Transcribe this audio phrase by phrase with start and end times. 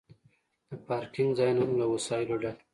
[0.69, 2.63] د پارکینګ ځایونه هم له وسایلو ډک وي